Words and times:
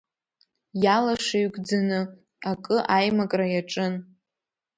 Иалашыҩкӡаны 0.83 1.99
акы 2.51 2.77
аимакра 2.97 3.45
иаҿын. 3.51 3.93